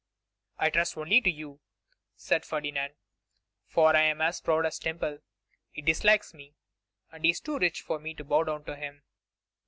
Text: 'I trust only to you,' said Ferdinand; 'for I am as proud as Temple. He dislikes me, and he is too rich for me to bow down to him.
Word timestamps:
'I 0.57 0.71
trust 0.71 0.97
only 0.97 1.21
to 1.21 1.29
you,' 1.29 1.59
said 2.15 2.43
Ferdinand; 2.43 2.93
'for 3.67 3.95
I 3.95 4.01
am 4.01 4.19
as 4.19 4.41
proud 4.41 4.65
as 4.65 4.79
Temple. 4.79 5.19
He 5.69 5.83
dislikes 5.83 6.33
me, 6.33 6.55
and 7.11 7.23
he 7.23 7.29
is 7.29 7.39
too 7.39 7.59
rich 7.59 7.81
for 7.83 7.99
me 7.99 8.15
to 8.15 8.23
bow 8.23 8.43
down 8.45 8.63
to 8.65 8.75
him. 8.75 9.03